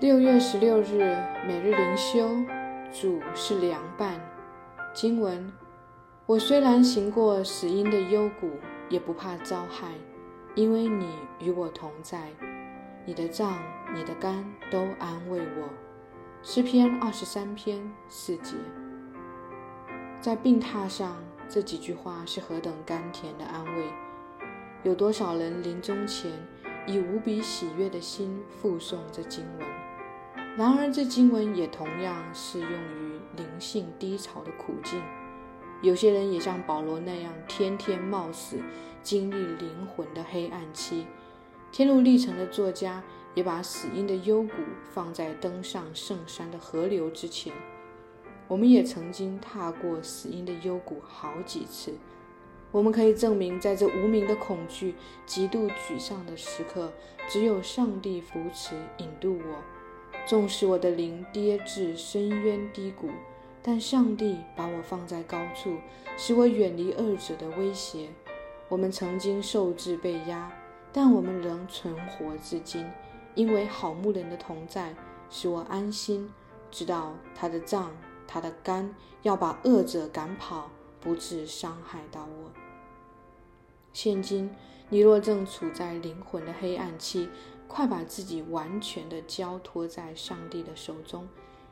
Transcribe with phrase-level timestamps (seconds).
[0.00, 1.14] 六月十六日
[1.46, 2.30] 每日灵修，
[2.90, 4.18] 主是凉拌。
[4.94, 5.52] 经文：
[6.24, 8.52] 我虽然行过死荫的幽谷，
[8.88, 9.88] 也不怕遭害，
[10.54, 11.06] 因为你
[11.38, 12.30] 与我同在。
[13.04, 13.58] 你的杖、
[13.94, 15.68] 你的肝都安慰我。
[16.42, 18.54] 诗篇二十三篇四节。
[20.18, 21.14] 在病榻上，
[21.46, 23.84] 这几句话是何等甘甜的安慰！
[24.82, 26.32] 有多少人临终前
[26.86, 29.79] 以无比喜悦的心附诵这经文？
[30.56, 35.00] 然而，这经文也同样适用于灵性低潮的苦境。
[35.80, 38.58] 有些人也像保罗那样，天天冒死，
[39.02, 41.06] 经历灵魂的黑暗期。
[41.72, 43.02] 天路历程的作家
[43.34, 44.52] 也把死因的幽谷
[44.92, 47.52] 放在登上圣山的河流之前。
[48.46, 51.94] 我们也曾经踏过死因的幽谷好几次。
[52.72, 56.92] 我们可以证明，在这无名的恐惧、极度沮丧的时刻，
[57.28, 59.79] 只有上帝扶持引渡我。
[60.26, 63.10] 纵使我的灵跌至深渊低谷，
[63.62, 65.76] 但上帝把我放在高处，
[66.16, 68.08] 使我远离恶者的威胁。
[68.68, 70.52] 我们曾经受制被压，
[70.92, 72.86] 但我们仍存活至今，
[73.34, 74.94] 因为好牧人的同在，
[75.28, 76.30] 使我安心，
[76.70, 77.90] 知道他的杖、
[78.28, 82.50] 他的肝要把恶者赶跑，不致伤害到我。
[83.92, 84.54] 现今，
[84.88, 87.28] 你若正处在灵魂的黑暗期，
[87.70, 91.28] 快把自己完全的交托在上帝的手中，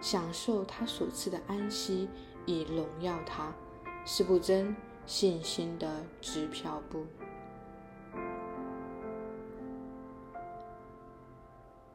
[0.00, 2.08] 享受他所赐的安息，
[2.46, 3.54] 以荣耀他。
[4.06, 4.74] 是不真
[5.06, 7.04] 信心的支票部。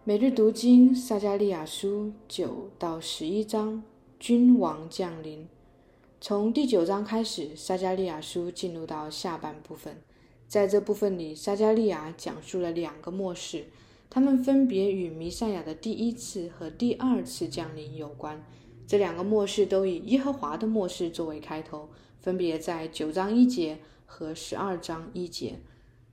[0.04, 3.84] 每日读经撒加利亚书九到十一章，
[4.20, 5.50] 君王降临。
[6.22, 9.98] 从第九章开始，撒加利亚书进入到下半部分。
[10.48, 13.66] 在这部分里，撒加利亚讲述了两个末世。
[14.10, 18.44] 他们分别与弥赛亚的第一次和第二次降临有关。
[18.88, 21.90] 这两个末世都以耶和华的末世作为开头，
[22.22, 25.60] 分别在九章一节和十二章一节。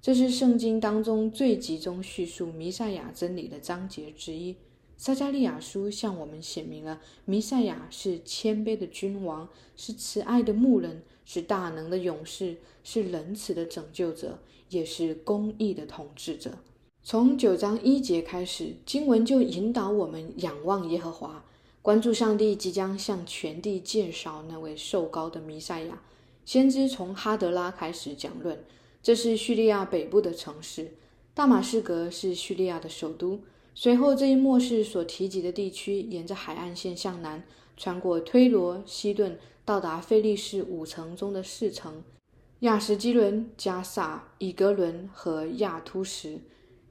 [0.03, 4.57] 这是圣经当中最集中叙述弥赛亚真理的章节之一。
[4.97, 16.59] 撒加利亚书向我们显明了弥赛亚是谦卑的君王，是慈爱的牧人，是大能的勇士，是仁慈的拯救者，也是公义的统治者。
[17.07, 21.45] 从九章一节开始，经文就引导我们仰望耶和华，
[21.83, 26.01] 关注上帝即将向全地介绍那位受高的弥赛亚。
[26.47, 28.59] 先知从哈德拉开始讲论，
[29.03, 30.93] 这是叙利亚北部的城市，
[31.35, 33.39] 大马士革是叙利亚的首都。
[33.75, 37.45] 随后，这一末世所提及的地区，沿着海岸线向南，
[37.77, 42.03] 穿过推罗、西顿，到达菲利士五城中的四城：
[42.61, 46.41] 亚什基伦、加萨、以格伦和亚突什。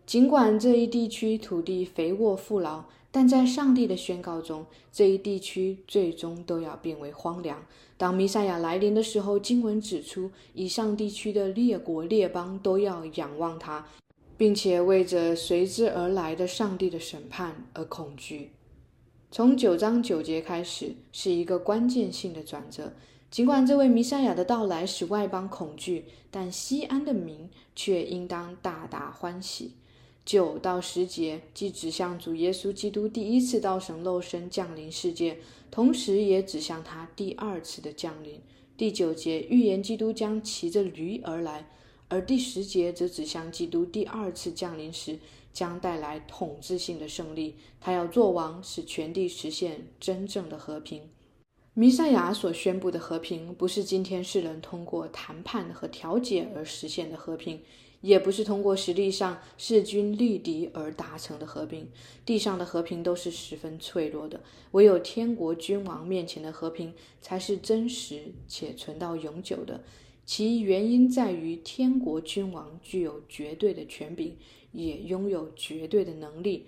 [0.06, 7.64] 尽管这一地区土地肥沃富饶，但在上帝的宣告中，这一地区最终都要变为荒凉。
[7.96, 13.88] 当弥赛亚来临的时候，经文指出，以上地区的列国列邦都要仰望他，
[14.36, 18.52] 并且为着随之而来的上帝的审判而恐惧。
[19.32, 22.94] 从九章九节开始是一个关键性的转折。
[23.32, 29.72] 尽管这位弥赛亚的到来使外邦恐惧，但西安的民却应当大大欢喜。
[30.26, 35.38] 九到十节既指向主耶稣基督第一次道成肉身降临世界，
[35.70, 38.40] 同时也指向他第二次的降临。
[38.78, 41.70] 第九节预言基督将骑着驴而来，
[42.08, 45.20] 而第十节则指向基督第二次降临时
[45.52, 51.02] 将带来统治性的胜利，他要做王，使全地实现真正的和平。
[51.76, 57.60] 弥赛亚所宣布的和平，不是今天世人通过谈判和调解而实现的和平。
[58.02, 61.88] 也不是通过实力上势均力敌而达成的和平，
[62.26, 64.42] 地上的和平都是十分脆弱的，
[64.72, 69.82] 唯有天国君王面前的和平才是真实且存到永久的。
[70.26, 74.38] 其原因在于天国君王具有绝对的权柄，
[74.74, 76.68] 也拥有绝对的能力。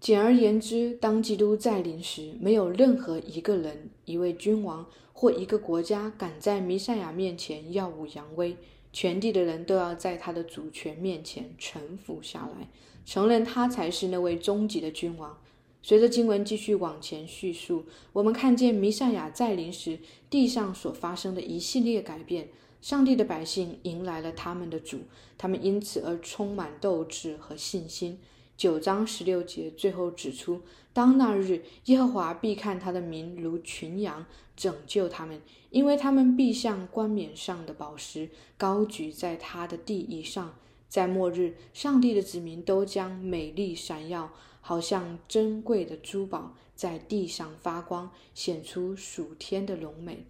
[0.00, 8.56] 简而言之，当基督再临时，没有任何一个人、一位君王或一个国家敢在弥赛亚面前耀武扬威。
[8.92, 12.68] 全地的人都要在他的主权面前臣服下来，
[13.04, 15.38] 承认他才是那位终极的君王。
[15.82, 19.98] 随着经文继续往前叙述，我们看见弥赛亚再临时，
[20.28, 22.48] 地上所发生的一系列改变。
[22.80, 25.00] 上帝的百姓迎来了他们的主，
[25.36, 28.18] 他们因此而充满斗志和信心。
[28.60, 30.60] 九章十六节最后指出，
[30.92, 35.40] 当那日，耶和华必看他的民如群羊，拯救他们，
[35.70, 38.28] 因为他们必像冠冕上的宝石，
[38.58, 40.54] 高举在他的地以上。
[40.90, 44.30] 在末日，上帝的子民都将美丽闪耀，
[44.60, 50.26] 好像珍贵的珠宝在地上发光，显出属天的荣美。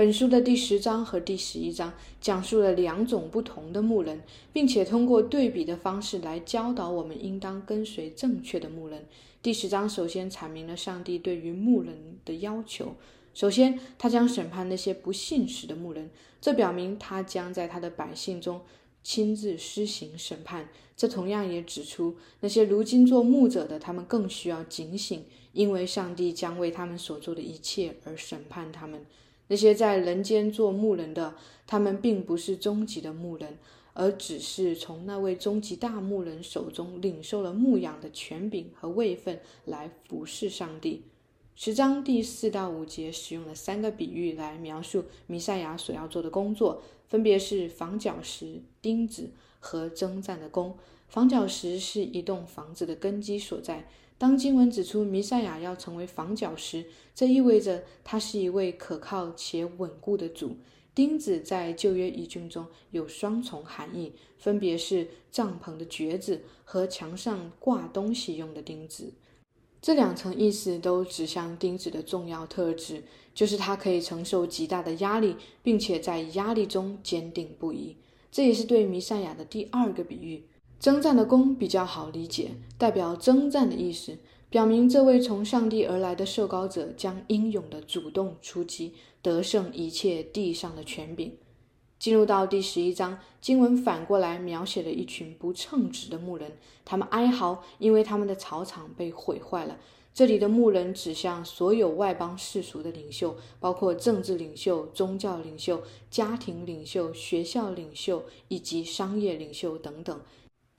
[0.00, 1.92] 本书的第十章和第十一章
[2.22, 9.04] 讲述了两种不同的牧人，并且通过对比的方式来教导我们应当跟随正确的牧人。
[9.42, 12.94] 第十章首先阐明了上帝对于牧人的要求。
[13.34, 16.08] 首先，他将审判那些不信实的牧人，
[16.40, 18.62] 这表明他将在他的百姓中
[19.02, 20.70] 亲自施行审判。
[20.96, 29.04] 这同样也指出，那些如今做牧者的，他们更需要警醒，因为上帝将为他们所做的一切而审判他们。
[29.50, 31.34] 那些在人间做牧人的，
[31.66, 33.58] 他们并不是终极的牧人，
[33.94, 41.02] 而只是从那位终极大牧人手中领受了牧养的权柄和位分来服侍上帝。
[41.56, 50.78] 十章第四到五节使用了三个比喻来描述弥赛亚所要做的工作，分别是房角石、钉子和征战的弓。
[51.08, 53.88] 房角石是一栋房子的根基所在。
[54.20, 56.84] 当经文指出弥赛亚要成为房角石，
[57.14, 60.58] 这意味着他是一位可靠且稳固的主。
[60.94, 69.14] 钉子在旧约译经中有双重含义，分别是帐篷的橛子和墙上挂东西用的钉子。
[69.80, 73.02] 这两层意思都指向钉子的重要特质，
[73.34, 77.96] 就是它可以承受极大的压力，并且在压力中坚定不移。
[78.30, 80.44] 这也是对弥赛亚的第二个比喻。
[80.80, 84.16] 征战的弓比较好理解，代表征战的意思，
[84.48, 91.36] 表明这位从上帝而来的受膏者将英勇地主动出击，得胜一切地上的权柄。
[91.98, 99.76] 进入到第十一章，经文反过来描写了一群不称职的牧人，他们哀嚎，因为他们的草场被毁坏了。
[100.14, 110.18] 这里的牧人指向所有外邦世俗的领袖，包括政治领袖、宗教领袖、家庭领袖、学校领袖以及商业领袖等等。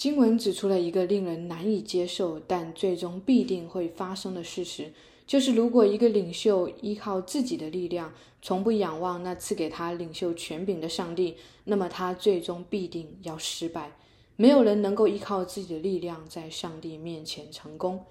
[0.01, 4.92] 经文指出了一个令人难以接受，但最终必定会发生的事实，
[5.27, 8.12] 就是如果一个领袖依靠自己的力量，
[8.42, 13.92] 从不仰望那赐给他领袖权柄的上帝，那么他最终必定要失败。
[14.38, 18.04] 没有人能够依靠自己的力量在上帝面前成功。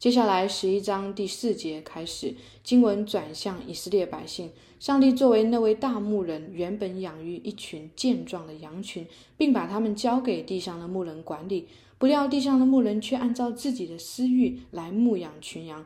[0.00, 4.50] 接下来十一章第四节开始，经文转向以色列百姓。
[4.78, 9.06] 上帝作为那位大牧人，原本养育一群健壮的羊群，
[9.36, 11.68] 并把他们交给地上的牧人管理。
[11.98, 15.84] 不料地上的牧人却按照自己的私欲来牧养群羊，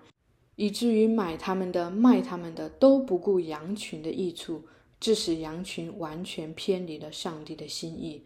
[0.54, 4.62] 以至于买他们的、卖他们的都不顾羊群的益处，
[5.00, 8.22] 致使羊群完全偏离了上帝的心意。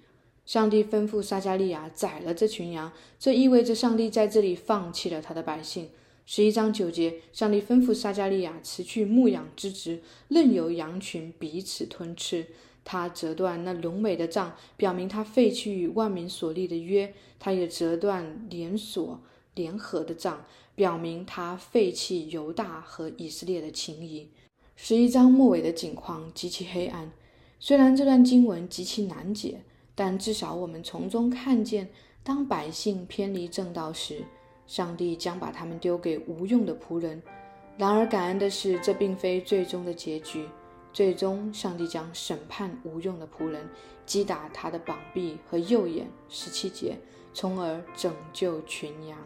[0.48, 5.90] 上帝吩咐撒加利亚宰了这群羊，这意味着上帝在这里放弃了他的百姓。
[6.24, 12.46] 十一章九节，上帝吩咐撒加利亚辞去牧养之职，任由羊群彼此吞吃。
[12.82, 17.08] 他折断那荣美的杖，表明他废弃与万民所立的约；
[17.38, 19.20] 他也折断连锁
[19.54, 24.30] 联合的杖，表明他废弃犹大和以色列的情谊。
[24.76, 27.12] 十一章末尾的景况极其黑暗，
[27.60, 29.60] 虽然这段经文极其难解。
[29.98, 31.88] 但至少我们从中看见，
[32.22, 34.24] 当百姓偏离正道时，
[34.64, 37.20] 上帝将把他们丢给无用的仆人。
[37.76, 40.48] 然而，感恩的是，这并非最终的结局。
[40.92, 43.68] 最终，上帝将审判无用的仆人，
[44.06, 46.96] 击打他的膀臂和右眼（十七节），
[47.34, 49.18] 从而拯救群羊。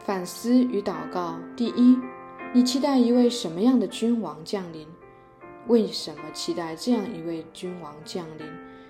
[0.00, 1.98] 反思与祷告：第一，
[2.52, 4.86] 你期待一位什么样的君王降临？
[5.68, 8.46] 为什么期待这样一位君王降临？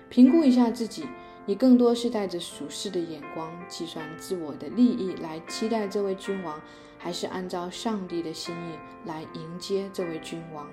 [0.09, 1.05] 评估一下自己，
[1.45, 6.59] 你更多是带着属世的眼光，计算自我的利益来期待这位君王，
[6.97, 10.65] 还是按照上帝的心意来迎接这位君王？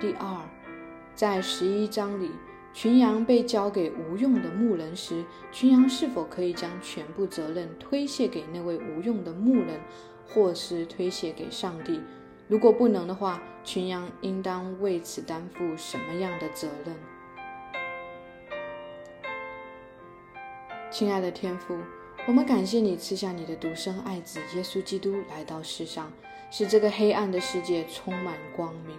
[0.00, 0.42] 第二，
[1.14, 2.32] 在十一章里，
[2.74, 9.80] 群羊被交给无用的牧人时，群羊是否可以将全部责任推卸给那位无用的牧人，
[10.26, 12.00] 或是推卸给上帝？
[12.48, 16.94] 如果不能的话，群羊应当为此担负什么样的责任？
[20.90, 21.78] 亲爱的天父，
[22.26, 26.12] 我们感谢你赐下你的独生爱子耶稣基督来到世上，
[26.50, 28.98] 使这个黑暗的世界充满光明。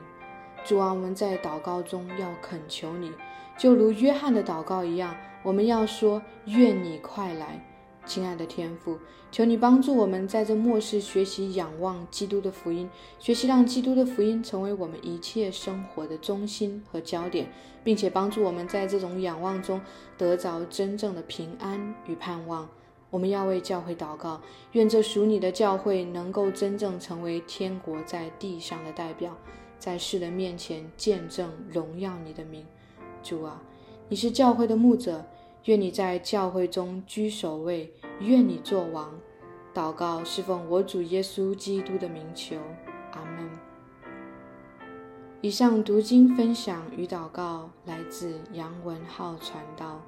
[0.65, 3.12] 主啊，我们在祷告中要恳求你，
[3.57, 7.63] 就如约翰的祷告一样，我们要说：愿你快来。
[8.05, 9.00] 亲爱的天父，
[9.31, 17.51] 求你帮助我们在这末世学习仰望基督的福音，学习让基督的福音成为我们一切生活的中心和焦点，
[17.83, 19.79] 并且帮助我们在这种仰望中
[20.17, 22.69] 得着真正的平安与盼望。
[23.10, 24.41] 我们要为教会祷告，
[24.74, 29.38] 愿这属你的教会能够真正成为天国在地上的代表，
[29.79, 32.65] 在世人面前见证荣耀你的名。
[33.24, 33.62] 主啊，
[34.10, 35.25] 你是教会的牧者。
[35.65, 39.13] 愿你在教会中居首位，愿你做王。
[39.74, 42.58] 祷告侍奉我主耶稣基督的名求，
[43.12, 43.50] 阿门。
[45.41, 50.01] 以上读经分享与祷告来自杨文浩传道。